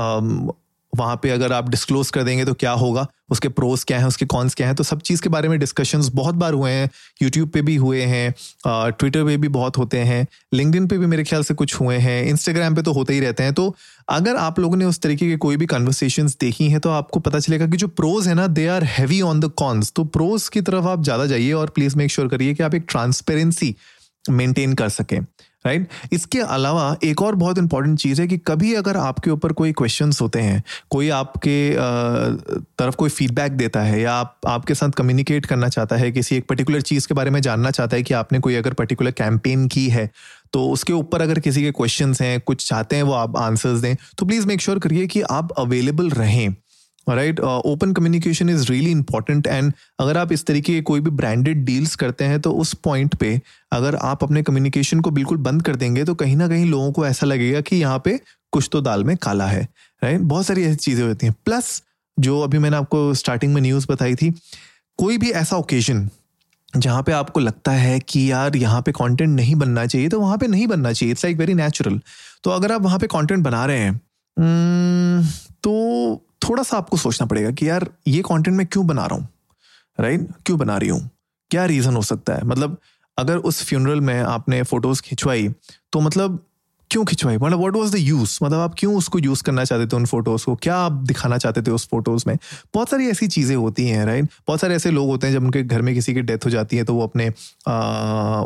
वहाँ 0.94 1.16
पे 1.24 1.30
अगर 1.30 1.54
आप 1.54 1.70
डिस्क्लोज 1.70 2.10
कर 2.12 2.24
देंगे 2.24 2.46
तो 2.46 2.54
क्या 2.54 2.72
होगा? 2.74 3.08
उसके 3.30 3.50
प्रोज 3.50 3.84
क्या 3.84 4.00
हैं, 4.00 4.06
उसके 4.06 4.26
कॉन्स 4.28 4.56
क्या 4.56 4.68
हैं 4.68 4.76
तो 4.76 4.84
सब 4.84 5.02
चीज़ 5.02 5.22
के 5.22 5.30
बारे 5.30 5.50
में 5.50 5.58
डिस्कशंस 5.60 6.10
बहुत 6.14 6.36
बार 6.36 6.54
हुए 6.54 6.72
हैं 6.72 6.90
यूट्यूब 7.22 7.50
पे 7.50 7.62
भी 7.62 7.76
हुए 7.78 8.02
हैं 8.04 8.34
ट्विटर 8.68 9.24
पे 9.26 9.38
भी 9.38 9.48
बहुत 9.50 9.78
होते 9.78 10.00
हैं 10.02 10.26
लिंकडिन 10.54 10.88
पे 10.88 10.98
भी 10.98 11.06
मेरे 11.06 11.24
ख्याल 11.24 11.44
से 11.44 11.54
कुछ 11.54 11.80
हुए 11.80 11.98
हैं 11.98 12.24
इंस्टाग्राम 12.26 12.76
पे 12.76 12.82
तो 12.82 12.94
होते 12.94 13.14
ही 13.14 13.20
रहते 13.20 13.44
हैं। 13.44 13.54
तो 13.54 13.76
अगर 14.10 14.36
आप 14.38 14.60
लोगों 14.60 14.78
ने 14.78 14.86
उस 14.86 15.00
तरीके 15.02 15.30
के 15.30 15.38
कोई 15.38 15.58
भी 15.58 15.66
कन्वर्सेशन 15.68 16.28
देखी 16.42 16.70
हैं 16.70 16.80
तो 16.80 16.90
आपको 16.90 17.20
पता 17.20 17.40
चलेगा 17.40 17.68
कि 17.68 17.78
जो 17.78 17.88
प्रोज 17.90 18.28
है 18.28 18.36
ना 18.36 18.48
they 18.50 18.68
are 18.68 18.84
heavy 18.86 19.22
on 19.24 19.40
the 19.40 19.52
cons 19.58 19.92
तो 19.96 20.04
प्रोज 20.16 20.48
की 20.50 20.62
तरफ़ 20.62 20.86
आप 20.88 21.04
ज़्यादा 21.04 21.26
जाइए 21.26 21.52
और 21.54 21.70
प्लीज़ 21.70 21.98
मेक 21.98 22.12
श्योर 22.12 22.28
करिए 22.28 22.54
कि 22.54 22.64
आप 22.64 22.76
एक 22.76 22.86
ट्रांसपेरेंसी 22.90 23.76
मेंटेन 24.26 24.74
कर 24.74 24.90
सकें। 24.90 25.20
राइट 25.68 25.88
इसके 26.14 26.40
अलावा 26.40 26.96
एक 27.04 27.22
और 27.22 27.36
बहुत 27.36 27.58
इंपॉर्टेंट 27.58 28.00
चीज़ 28.00 28.22
है 28.22 28.28
कि 28.28 28.38
कभी 28.48 28.74
अगर 28.76 28.98
आपके 28.98 29.32
ऊपर 29.32 29.54
कोई 29.54 29.72
क्वेश्चन 29.74 30.12
होते 30.22 30.40
हैं, 30.40 30.64
कोई 30.92 31.10
आपके 31.12 31.58
तरफ़ 32.80 32.96
कोई 32.96 33.10
फीडबैक 33.10 33.52
देता 33.54 33.82
है 33.82 34.02
या 34.02 34.14
आप, 34.14 34.38
आपके 34.48 34.76
साथ 34.76 34.92
कम्युनिकेट 34.98 35.46
करना 35.46 35.70
चाहता 35.70 35.96
है, 35.96 36.12
किसी 36.12 36.36
एक 36.36 36.48
पर्टिकुलर 36.50 36.82
चीज़ 36.84 37.08
के 37.08 37.14
बारे 37.14 37.32
में 37.32 37.42
जानना 37.42 37.72
चाहता 37.72 37.98
है 37.98 38.04
कि 38.04 38.14
आपने 38.16 38.40
कोई 38.40 38.56
अगर 38.56 38.74
पर्टिकुलर 38.74 39.12
कैंपेन 39.14 39.68
की 39.68 39.88
है 39.90 40.10
तो 40.54 40.68
उसके 40.70 40.94
ऊपर 40.94 41.22
अगर 41.22 41.40
किसी 41.40 41.62
के 41.62 41.72
क्वेश्चन 41.72 42.14
हैं, 42.22 42.40
कुछ 42.42 42.68
चाहते 42.68 42.96
हैं, 42.96 43.04
वो 43.04 43.14
आप 43.14 43.38
आंसर्स 43.38 43.80
दें 43.80 43.96
तो 44.18 44.26
प्लीज़ 44.26 44.48
मेक 44.48 44.62
श्योर 44.62 44.80
करिए 44.80 45.08
कि 45.08 45.22
आप 45.22 45.52
अवेलेबल 45.58 46.10
रहें। 46.12 46.56
Right 47.16 47.40
open 47.40 47.94
communication 47.94 48.50
is 48.50 48.72
really 48.72 48.92
important 48.92 49.48
and 49.48 49.72
अगर 50.00 50.18
आप 50.18 50.32
इस 50.32 50.46
तरीके 50.46 50.74
के 50.74 50.82
कोई 50.82 51.00
भी 51.00 51.10
ब्रांडेड 51.12 51.64
डील्स 51.66 51.96
करते 51.96 52.26
हैं 52.26 52.40
तो 52.42 52.52
उस 52.54 52.74
पॉइंट 52.84 53.16
पे 53.16 53.40
अगर 53.72 53.96
आप 53.96 54.24
अपने 54.24 54.44
कम्युनिकेशन 54.44 55.02
को 55.02 55.12
बिल्कुल 55.12 55.38
बंद 55.40 55.62
कर 55.62 55.76
देंगे 55.76 56.04
तो 56.04 56.16
कहीं 56.16 56.36
ना 56.36 56.48
कहीं 56.48 56.66
लोगों 56.66 56.92
को 56.92 57.06
ऐसा 57.08 57.26
लगेगा 57.26 57.62
कि 57.62 57.76
यहाँ 57.76 58.02
पे 58.06 58.20
कुछ 58.54 58.70
तो 58.72 58.82
दाल 58.82 59.04
में 59.04 59.16
काला 59.18 59.48
है। 59.48 59.68
राइट 60.02 60.22
बहुत 60.22 60.46
सारी 60.46 60.64
ऐसी 60.64 60.76
चीज़ें 60.76 61.04
होती 61.08 61.28
हैं। 61.28 61.36
प्लस 61.46 61.82
जो 62.18 62.40
अभी 62.42 62.58
मैंने 62.58 62.78
आपको 62.78 63.14
स्टार्टिंग 63.14 63.54
में 63.54 63.62
न्यूज़ 63.62 63.88
बताई 63.90 64.16
थी, 64.16 64.30
कोई 65.00 65.18
भी 65.18 65.32
ऐसा 65.32 65.58
ओकेजन 65.58 66.10
जहाँ 66.74 67.04
पे 67.04 67.12
आपको 67.12 67.40
लगता 67.40 67.72
है 67.72 68.00
कि 68.00 68.32
यार 68.32 68.56
यहाँ 68.56 68.82
पे 68.82 68.92
कंटेंट 68.92 69.30
नहीं 69.30 69.56
बनना 69.56 69.86
चाहिए 69.86 70.10
तो 70.10 70.20
वहाँ 70.20 70.38
पे 70.38 70.48
नहीं 70.48 70.68
बनना 70.68 70.92
चाहिए। 70.94 71.12
इट्स 71.12 71.26
लाइक 71.26 71.38
वेरी 71.38 71.54
नेचुरल 71.54 72.00
तो 72.44 72.52
अगर 72.52 72.72
आप 72.72 72.82
वहाँ 72.82 73.00
पे 73.00 73.08
कंटेंट 73.08 73.44
बना 73.44 73.66
रहे 73.66 73.78
हैं 73.78 73.96
तो 75.64 75.74
थोड़ा 76.50 76.64
सा 76.64 76.78
आपको 76.78 76.98
सोचना 76.98 77.28
पड़ेगा 77.28 77.52
कि 77.52 77.70
यार, 77.70 77.90
ये 78.08 78.22
कंटेंट 78.22 78.58
मैं 78.58 78.68
क्यों 78.68 78.88
बना 78.88 79.06
रहा 79.06 79.16
हूँ? 79.16 79.30
राइट 80.00 80.28
क्यों 80.46 80.60
बना 80.60 80.78
रही 80.78 80.90
हूँ? 80.90 81.10
क्या 81.52 81.66
रीज़न 81.66 81.96
हो 81.96 82.02
सकता 82.02 82.34
है? 82.34 82.44
मतलब 82.44 82.78
अगर 83.18 83.38
उस 83.38 83.64
फ्यूनरल 83.64 84.02
में 84.02 84.20
आपने 84.20 84.64
फ़ोटोज़ 84.64 85.02
खिंचवाई 85.02 85.50
तो 85.94 86.00
मतलब 86.00 86.47
क्यों 86.92 87.04
खिंचवाई? 87.06 87.38
मतलब 87.38 87.60
व्हाट 87.60 87.76
वाज 87.76 87.92
द 87.92 87.98
यूज़ 88.00 88.38
मतलब 88.44 88.60
आप 88.60 88.76
क्यों 88.78 88.96
उसको 88.96 89.20
यूज़ 89.20 89.42
करना 89.44 89.64
चाहते 89.66 89.86
थे 89.88 89.96
उन 89.96 90.06
फ़ोटोज़ 90.06 90.46
को? 90.46 90.56
क्या 90.56 90.76
आप 90.76 90.92
दिखाना 91.08 91.38
चाहते 91.38 91.62
थे 91.62 91.72
उस 91.72 91.88
फ़ोटोज़ 91.92 92.24
में? 92.28 92.36
बहुत 92.74 92.90
सारी 92.90 93.08
ऐसी 93.10 93.28
चीज़ें 93.28 93.56
होती 93.56 93.88
हैं 93.88 94.06
राइट 94.06 94.26
बहुत 94.48 94.60
सारे 94.62 94.76
ऐसे 94.76 94.92
लोग 94.92 95.08
होते 95.10 95.28
हैं 95.28 95.34
जब 95.34 95.44
उनके 95.44 95.64
घर 95.64 95.82
में 95.82 95.94
किसी 95.96 96.14
की 96.14 96.22
डेथ 96.22 96.46
हो 96.46 96.50
जाती 96.50 96.78
है 96.78 96.84
तो 96.84 96.94
वो 96.94 97.04
अपने 97.04 97.28
आ, 97.28 98.46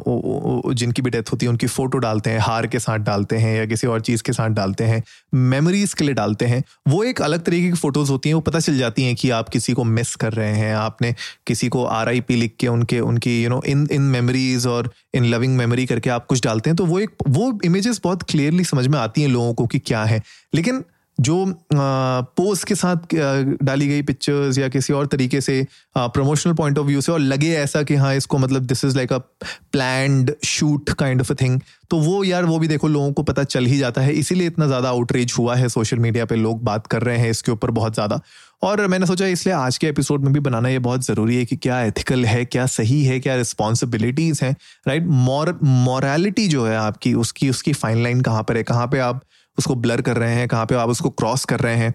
जिनकी 0.73 1.01
भी 1.01 1.09
डेथ 1.09 1.31
होती 1.31 1.45
है 1.45 1.49
उनकी 1.49 1.67
फ़ोटो 1.67 1.97
डालते 1.97 2.29
हैं 2.29 2.39
हार 2.39 2.67
के 2.67 2.79
साथ 2.79 2.99
डालते 3.01 3.37
हैं 3.37 3.55
या 3.57 3.65
किसी 3.65 3.87
और 3.87 4.01
चीज़ 4.01 4.23
के 4.23 4.33
साथ 4.33 4.49
डालते 4.51 4.83
हैं 4.83 5.01
मेमोरीज 5.33 5.93
के 5.93 6.03
लिए 6.05 6.13
डालते 6.13 6.45
हैं। 6.45 6.63
वो 6.87 7.03
एक 7.03 7.21
अलग 7.21 7.43
तरीके 7.43 7.67
की 7.69 7.75
फ़ोटोज़ 7.75 8.11
होती 8.11 8.29
हैं 8.29 8.33
वो 8.33 8.41
पता 8.41 8.59
चल 8.59 8.77
जाती 8.77 9.03
हैं 9.03 9.15
कि 9.15 9.29
आप 9.29 9.49
किसी 9.49 9.73
को 9.73 9.83
मिस 9.83 10.15
कर 10.15 10.33
रहे 10.33 10.53
हैं 10.53 10.73
आपने 10.75 11.13
किसी 11.47 11.67
को 11.69 11.83
आरआईपी 11.85 12.35
लिख 12.35 12.55
के 12.59 12.67
उनके 12.67 12.99
उनकी 13.01 13.41
you 13.43 13.49
know 13.49 13.61
in 13.67 13.87
in 13.91 14.01
memories 14.11 14.67
और 14.67 14.91
इन 15.15 15.25
लविंग 15.25 15.55
मेमोरी 15.57 15.85
करके 15.85 16.09
आप 16.09 16.25
कुछ 16.25 16.43
डालते 16.43 16.69
हैं। 16.69 16.77
तो 16.77 16.85
वो 16.85 16.99
एक 16.99 17.11
वो 17.27 17.51
इमेजेस 17.65 17.99
बहुत 18.03 18.23
क्लियरली 18.31 18.63
समझ 18.63 18.87
में 18.87 18.99
आती 18.99 19.21
हैं 19.21 19.29
लोगों 19.29 19.53
को 19.53 19.67
कि 19.67 19.79
क्या 19.79 20.03
है। 20.03 20.21
लेकिन 20.55 20.83
जो 21.21 21.45
पोस्ट 21.69 22.67
के 22.67 22.75
साथ 22.75 23.15
डाली 23.63 23.87
गई 23.87 24.01
पिक्चर्स 24.01 24.57
या 24.57 24.67
किसी 24.69 24.93
और 24.93 25.07
तरीके 25.07 25.41
से 25.41 25.65
प्रमोशनल 25.97 26.53
पॉइंट 26.53 26.77
ऑफ़ 26.77 26.87
व्यू 26.87 27.01
से 27.01 27.11
और 27.11 27.19
लगे 27.19 27.53
ऐसा 27.55 27.83
कि 27.83 27.95
हाँ 27.95 28.13
इसको 28.15 28.37
मतलब 28.37 28.65
this 28.65 28.85
is 28.85 28.95
like 28.97 29.13
a 29.13 29.17
planned 29.71 30.33
shoot 30.45 30.89
kind 30.93 31.21
of 31.21 31.31
a 31.31 31.35
thing 31.41 31.59
तो 31.91 31.97
वो 31.99 32.23
यार, 32.23 32.45
वो 32.45 32.57
भी 32.59 32.67
देखो 32.67 32.87
लोगों 32.87 33.11
को 33.13 33.23
पता 33.23 33.43
चल 33.43 33.65
ही 33.65 33.77
जाता 33.77 34.01
है। 34.01 34.13
इसीलिए 34.13 34.47
इतना 34.47 34.67
ज़्यादा 34.67 34.89
आउटरीच 34.89 35.33
हुआ 35.37 35.55
है 35.55 35.67
सोशल 35.69 35.97
मीडिया 35.99 36.25
पे, 36.25 36.35
लोग 36.35 36.63
बात 36.63 36.87
कर 36.87 37.01
रहे 37.03 37.17
हैं 37.17 37.29
इसके 37.29 37.51
ऊपर 37.51 37.71
बहुत 37.71 37.93
ज़्यादा। 37.93 38.19
और 38.63 38.85
मैंने 38.87 39.05
सोचा 39.05 39.25
इसलिए 39.27 39.55
आज 39.55 39.77
के 39.77 39.87
एपिसोड 39.87 40.23
में 40.23 40.31
भी 40.33 40.39
बनाना 40.39 40.69
ये 40.69 40.79
बहुत 40.79 41.05
ज़रूरी 41.05 41.37
है 41.37 41.45
कि 41.45 41.55
क्या 41.57 41.81
एथिकल 41.83 42.25
है, 42.25 42.45
क्या 42.45 42.65
सही 42.67 43.03
है, 43.05 43.19
क्या 43.19 43.35
रिस्पॉन्सिबिलिटीज़ 43.35 44.43
हैं 44.45 44.55
राइट 44.87 45.07
मॉर 45.07 45.57
मॉरलिटी 45.63 46.47
जो 46.47 46.65
है 46.65 46.75
आपकी, 46.77 47.13
उसकी 47.15 47.49
उसकी 47.49 47.73
फाइन 47.73 48.03
लाइन 48.03 48.21
कहाँ 48.21 48.43
पर 48.43 48.57
है, 48.57 48.63
कहाँ 48.63 48.87
पे 48.87 48.99
आप 48.99 49.21
उसको 49.61 49.75
ब्लर 49.77 50.01
कर 50.01 50.17
रहे 50.17 50.35
हैं, 50.35 50.47
कहाँ 50.47 50.65
पे 50.65 50.75
आप 50.77 50.89
उसको 50.89 51.09
क्रॉस 51.11 51.45
कर 51.45 51.59
रहे 51.59 51.75
हैं। 51.75 51.93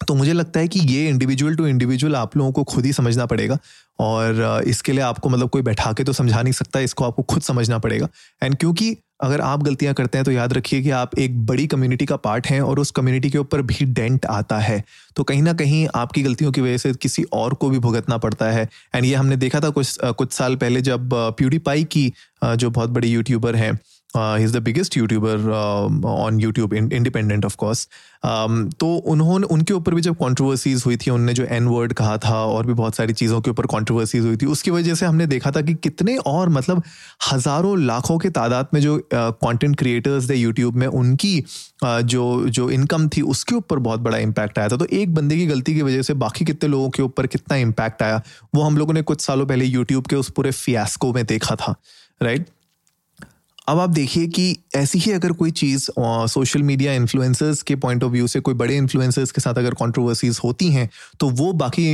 तो 0.00 0.14
मुझे 0.14 0.32
लगता 0.32 0.60
है 0.60 0.68
कि 0.68 0.80
ये 0.80 1.08
इंडिविजुअल 1.08 1.56
टू 1.56 1.66
इंडिविजुअल 1.66 2.14
आप 2.16 2.36
लोगों 2.36 2.52
को 2.52 2.62
खुद 2.64 2.86
ही 2.86 2.92
समझना 2.92 3.26
पड़ेगा 3.26 3.58
और 3.98 4.62
इसके 4.66 4.92
लिए 4.92 5.02
आपको 5.02 5.28
मतलब 5.28 5.48
कोई 5.50 5.62
बैठा 5.62 5.92
के 5.92 6.04
तो 6.04 6.12
समझा 6.12 6.42
नहीं 6.42 6.52
सकता, 6.52 6.80
इसको 6.80 7.04
आपको 7.04 7.22
खुद 7.24 7.42
समझना 7.42 7.78
पड़ेगा। 7.78 8.08
एंड 8.42 8.56
क्योंकि 8.56 8.96
अगर 9.20 9.40
आप 9.40 9.62
गलतियाँ 9.62 9.92
करते 9.94 10.18
हैं 10.18 10.24
तो 10.24 10.32
याद 10.32 10.52
रखिए 10.52 10.80
कि 10.82 10.90
आप 10.92 11.18
एक 11.18 11.44
बड़ी 11.46 11.66
कम्युनिटी 11.66 12.06
का 12.06 12.16
पार्ट 12.18 12.46
हैं 12.46 12.60
और 12.60 12.78
उस 12.78 12.90
कम्युनिटी 12.90 13.30
के 13.30 13.38
ऊपर 13.38 13.62
भी 13.62 13.84
डेंट 13.86 14.26
आता 14.28 14.58
है। 14.58 14.82
तो 15.16 15.24
कहीं 15.24 15.42
ना 15.42 15.52
कहीं 15.54 15.86
आपकी 15.94 16.22
गलतियों 16.22 16.52
की 16.52 16.60
वजह 16.60 16.76
से 16.78 16.92
किसी 16.96 17.22
और 17.34 17.54
को 17.54 17.70
भी 17.70 17.78
भुगतना 17.78 18.18
पड़ता 18.18 18.50
है। 18.50 18.68
एंड 18.94 19.04
ये 19.04 19.14
हमने 19.14 19.36
देखा 19.36 19.60
था 19.60 19.70
कुछ 19.70 19.98
कुछ 20.02 20.32
साल 20.32 20.56
पहले 20.56 20.80
जब 20.82 21.10
प्यूडीपाई 21.38 21.84
की 21.86 22.12
जो 22.44 22.70
बहुत 22.70 22.90
बड़ी 22.90 23.10
यूट्यूबर 23.10 23.56
हैं 23.56 23.78
is 24.16 24.52
the 24.52 24.62
biggest 24.62 24.96
YouTuber 24.96 25.50
on 26.06 26.40
YouTube 26.40 26.74
independent 26.74 27.44
of 27.44 27.56
course 27.56 27.86
तो 28.80 28.86
उन्होंने 29.06 29.46
उनके 29.46 29.74
ऊपर 29.74 29.94
भी 29.94 30.02
जब 30.02 30.16
कॉन्ट्रोवर्सीज 30.16 30.82
हुई 30.86 30.96
थी 30.96 31.10
उनने 31.10 31.34
जो 31.34 31.44
एन 31.50 31.66
वर्ड 31.66 31.92
कहा 31.92 32.16
था 32.18 32.44
और 32.44 32.66
भी 32.66 32.72
बहुत 32.72 32.94
सारी 32.94 33.12
चीज़ों 33.12 33.40
के 33.40 33.50
ऊपर 33.50 33.66
कॉन्ट्रोवर्सीज 33.66 34.26
हुई 34.26 34.36
थी 34.36 34.46
उसकी 34.46 34.70
वजह 34.70 34.94
से 34.94 35.06
हमने 35.06 35.26
देखा 35.26 35.50
था 35.50 35.60
कि 35.60 35.74
कितने 35.82 36.16
और 36.26 36.48
मतलब 36.48 36.82
हज़ारों 37.32 37.78
लाखों 37.80 38.18
के 38.18 38.30
तादाद 38.30 38.68
में 38.74 38.80
जो 38.80 38.98
कंटेंट 39.12 39.76
क्रिएटर्स 39.76 40.30
थे 40.30 40.34
यूट्यूब 40.34 40.76
में 40.76 40.86
उनकी 40.86 41.40
uh, 41.40 42.00
जो 42.02 42.48
जो 42.48 42.70
इनकम 42.70 43.08
थी 43.08 43.22
उसके 43.28 43.54
ऊपर 43.54 43.78
बहुत 43.80 44.00
बड़ा 44.00 44.18
इम्पैक्ट 44.18 44.58
आया 44.58 44.68
था 44.68 44.76
तो 44.76 44.86
एक 44.92 45.14
बंदे 45.14 45.36
की 45.36 45.46
गलती 45.46 45.74
की 45.74 45.82
वजह 45.82 46.02
से 46.02 46.14
बाकी 46.18 46.44
कितने 46.44 46.68
लोगों 46.68 46.90
के 46.90 47.02
ऊपर 47.02 47.26
कितना 47.28 47.56
इम्पैक्ट 47.58 48.02
आया 48.02 48.22
वो 48.54 48.62
हम 48.62 48.76
लोगों 48.76 48.94
ने 48.94 49.02
कुछ 49.04 49.20
सालों 49.20 49.46
पहले 49.46 49.64
यूट्यूब 49.66 50.06
के 50.06 50.16
उस 50.16 50.30
पूरे 50.30 50.50
फियास्को 50.52 51.12
में 51.12 51.24
देखा 51.26 51.56
था 51.56 51.74
राइट 52.20 52.40
right? 52.40 52.59
अब 53.70 53.78
आप 53.78 53.90
देखिए 53.90 54.26
कि 54.26 54.44
ऐसी 54.76 54.98
ही 54.98 55.10
अगर 55.12 55.32
कोई 55.32 55.50
चीज़ 55.50 55.86
सोशल 56.30 56.62
मीडिया 56.62 56.92
इन्फ्लुएंसर्स 56.92 57.60
के 57.62 57.74
पॉइंट 57.74 58.04
ऑफ़ 58.04 58.12
व्यू 58.12 58.26
से 58.26 58.40
कोई 58.40 58.54
बड़े 58.54 58.76
इन्फ्लुएंसर्स 58.76 59.32
के 59.32 59.40
साथ 59.40 59.58
अगर 59.58 59.74
कंट्रोवर्सीज 59.80 60.40
होती 60.44 60.70
हैं 60.70 60.88
तो 61.20 61.28
वो 61.30 61.52
बाकी 61.52 61.84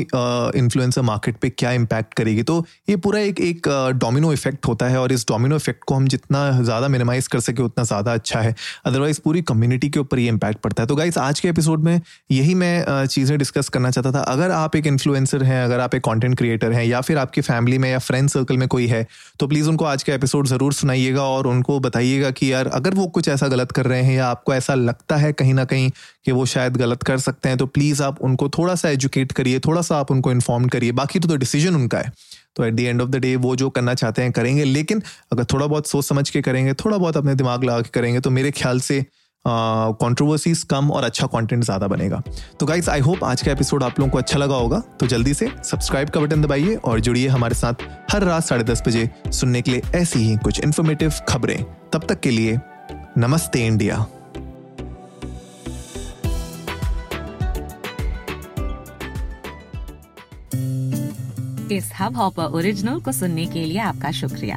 इन्फ्लुएंसर 0.58 1.02
मार्केट 1.02 1.36
पे 1.38 1.50
क्या 1.50 1.72
इम्पैक्ट 1.72 2.14
करेगी? 2.14 2.42
तो 2.42 2.64
ये 2.88 2.96
पूरा 2.96 3.20
एक 3.20 3.40
एक 3.40 3.68
डोमिनो 3.96 4.32
इफ़ेक्ट 4.32 4.66
होता 4.66 4.86
है 4.88 5.00
और 5.00 5.12
इस 5.12 5.26
डोमिनो 5.28 5.56
इफ़ेक्ट 5.56 5.84
को 5.84 5.94
हम 5.94 6.06
जितना 6.08 6.50
ज़्यादा 6.60 6.88
मिनिमाइज 6.88 7.26
कर 7.26 7.40
सके, 7.40 7.62
उतना 7.62 7.84
ज़्यादा 7.84 8.14
अच्छा 8.14 8.40
है। 8.40 8.54
अदरवाइज़ 8.86 9.20
पूरी 9.24 9.42
कम्युनिटी 9.42 9.88
के 9.88 10.00
ऊपर 10.00 10.18
ये 10.18 10.28
इम्पैक्ट 10.28 10.60
पड़ता 10.60 10.82
है। 10.82 10.86
तो 10.86 10.96
गाइज़ 10.96 11.18
आज 11.18 11.40
के 11.40 11.48
एपिसोड 11.48 11.84
में 11.84 12.00
यही 12.30 12.54
मैं 12.54 13.06
चीज़ें 13.06 13.36
डिस्कस 13.38 13.68
करना 13.68 13.90
चाहता 13.90 14.12
था। 14.12 14.22
अगर 14.24 14.50
आप 14.52 14.76
एक 14.76 14.86
इन्फ्लुएंसर 14.86 15.42
हैं, 15.42 15.62
अगर 15.64 15.80
आप 15.80 15.94
एक 15.94 16.02
कॉन्टेंट 16.04 16.38
क्रिएटर 16.38 16.72
हैं, 16.72 16.84
या 16.84 17.00
फिर 17.02 17.18
आपकी 17.18 17.40
फैमिली 17.42 17.78
में 17.78 17.90
या 17.90 17.98
फ्रेंड 18.00 18.28
सर्कल 18.30 18.56
में 18.56 18.68
कोई 18.68 18.86
है 18.86 19.06
तो 19.40 19.46
प्लीज़ 19.46 19.68
उनको 19.68 19.84
आज 19.84 20.02
का 20.02 20.14
एपिसोड 20.14 20.46
ज़रूर 20.46 20.72
सुनाइएगा 20.72 21.22
और 21.22 21.46
उनको 21.46 21.64
बताइएगा 21.80 22.30
कि 22.30 22.52
यार 22.52 22.66
अगर 22.66 22.94
वो 22.94 23.06
कुछ 23.06 23.28
ऐसा 23.28 23.48
गलत 23.48 23.72
कर 23.72 23.86
रहे 23.86 24.02
हैं 24.02 24.16
या 24.16 24.26
आपको 24.26 24.54
ऐसा 24.54 24.74
लगता 24.74 25.16
है 25.16 25.32
कहीं 25.32 25.54
ना 25.54 25.64
कहीं 25.64 25.90
कि 26.24 26.32
वो 26.32 26.46
शायद 26.46 26.76
गलत 26.76 27.02
कर 27.02 27.18
सकते 27.18 27.48
हैं 27.48 27.58
तो 27.58 27.66
प्लीज़ 27.66 28.02
आप 28.02 28.20
उनको 28.20 28.48
थोड़ा 28.48 28.74
सा 28.74 28.88
एजुकेट 28.88 29.32
करिए 29.32 29.58
थोड़ा 29.58 29.82
सा 29.82 29.96
आप 29.96 30.10
उनको 30.10 30.30
इन्फॉर्म 30.30 30.68
करिए। 30.68 30.92
बाकी 30.92 31.18
तो, 31.18 31.28
तो 31.28 31.36
डिसीज़न 31.36 31.74
उनका 31.74 31.98
है। 31.98 32.12
तो 32.56 32.64
at 32.64 32.74
the 32.74 32.80
end 32.80 33.02
of 33.02 33.10
the 33.10 33.16
day 33.16 33.36
वो 33.36 33.56
जो 33.56 33.70
करना 33.70 33.94
चाहते 33.94 34.22
हैं 34.22 34.32
करेंगे 34.32 34.64
लेकिन 34.64 35.02
अगर 35.32 35.44
थोड़ा 35.44 35.66
बहुत 35.66 35.86
सोच 35.86 36.04
समझ 36.04 36.30
के 36.30 36.42
करेंगे 36.42 36.74
थोड़ा 36.74 36.98
बहुत 36.98 37.16
अपने 37.16 37.34
दिमाग 37.34 37.64
लगा 37.64 37.80
के 37.80 37.90
करेंगे 37.94 38.20
तो 38.20 38.30
मेरे 38.30 38.50
ख्याल 38.50 38.80
से 38.80 39.04
कंट्रोवर्सीज 39.46 40.62
कम 40.70 40.90
और 40.90 41.04
अच्छा 41.04 41.26
कंटेंट 41.26 41.64
ज़्यादा 41.64 41.86
बनेगा। 41.88 42.22
तो 42.60 42.66
गाइज़ 42.66 42.90
आई 42.90 43.00
होप 43.00 43.24
आज 43.24 43.42
का 43.42 43.52
एपिसोड 43.52 43.82
आप 43.82 44.00
लोगों 44.00 44.10
को 44.12 44.18
अच्छा 44.18 44.38
लगा 44.38 44.54
होगा। 44.54 44.82
तो 45.00 45.06
जल्दी 45.06 45.34
से 45.34 45.48
सब्सक्राइब 45.64 46.10
का 46.10 46.20
बटन 46.20 46.42
दबाइए 46.42 46.74
और 46.74 47.00
जुड़िए 47.00 47.28
हमारे 47.28 47.54
साथ 47.54 47.88
हर 48.12 48.24
रात 48.24 48.44
साढ़े 48.44 48.64
दस 48.64 48.82
बजे 48.86 49.08
सुनने 49.30 49.62
के 49.62 49.70
लिए 49.70 49.82
ऐसी 49.94 50.18
ही 50.18 50.36
कुछ 50.36 50.60
इन्फॉर्मेटिव 50.60 51.12
खबरें। 51.28 51.62
तब 51.92 52.06
तक 52.08 52.20
के 52.20 52.30
लिए 52.30 52.58
नमस्ते 53.18 53.66
इंडिया। 53.66 54.06
इस 61.72 61.90
हब 62.00 62.16
हॉपर 62.16 62.52
ओरिजिनल 62.54 63.00
को 63.00 63.12
सुनने 63.12 63.46
के 63.46 63.64
लिए 63.64 63.78
आपका 63.80 64.10
शुक्रिया। 64.12 64.56